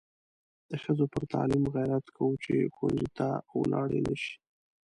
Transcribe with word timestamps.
د 0.69 0.71
ښځو 0.83 1.05
پر 1.13 1.23
تعلیم 1.33 1.63
غیرت 1.75 2.05
کوو 2.15 2.41
چې 2.43 2.53
ښوونځي 2.75 3.09
ته 3.17 3.27
ولاړې 3.59 3.99
نشي. 4.07 4.33